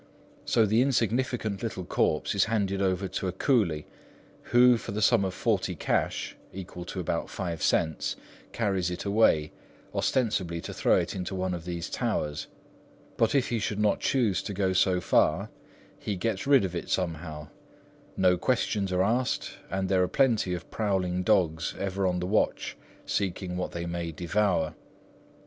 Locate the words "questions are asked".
18.39-19.59